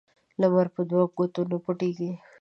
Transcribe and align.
لمر 0.41 0.67
په 0.75 0.81
دوه 0.89 1.05
ګوتو 1.17 1.41
نه 1.51 1.57
پټیږي 1.63 2.11